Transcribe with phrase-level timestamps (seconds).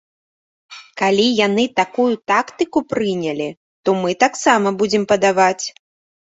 [1.01, 3.49] Калі яны такую тактыку прынялі,
[3.83, 5.65] то мы таксама будзем падаваць.